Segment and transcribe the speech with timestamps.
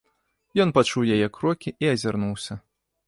[0.63, 2.59] Ён пачуў яе крокі і азірнуўся.